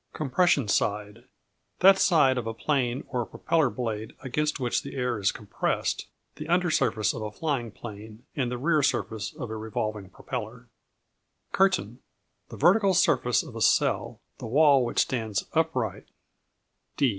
[0.13, 1.25] Compression Side
[1.81, 6.47] That side of a plane or propeller blade against which the air is compressed the
[6.49, 10.69] under surface of a flying plane, and the rear surface of a revolving propeller.
[11.51, 11.99] Curtain
[12.49, 16.07] The vertical surface of a cell the wall which stands upright.